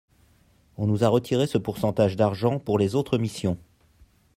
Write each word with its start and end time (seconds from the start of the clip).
on 0.77 0.87
nous 0.87 1.03
a 1.03 1.09
retiré 1.09 1.45
ce 1.45 1.59
pourcentage 1.59 2.15
d'argent 2.15 2.57
pour 2.57 2.79
les 2.79 2.95
autres 2.95 3.19
missions. 3.19 3.59